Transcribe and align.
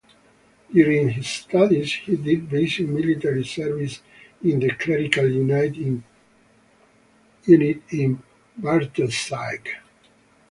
During 0.73 1.09
his 1.09 1.27
studies 1.27 1.93
he 1.93 2.15
did 2.15 2.49
basic 2.49 2.87
military 2.89 3.45
service 3.45 4.01
in 4.43 4.59
the 4.59 4.71
clerical 4.73 5.27
unit 5.29 5.77
in 7.45 8.23
Bartoszyce. 8.59 9.75